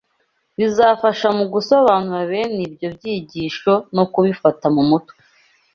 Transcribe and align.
bizafasha 0.57 1.27
mu 1.37 1.45
gusobanura 1.53 2.21
bene 2.31 2.59
ibyo 2.67 2.87
byigisho 2.95 3.73
no 3.95 4.03
kubifata 4.13 4.65
mu 4.75 4.83
mutwe 4.89 5.15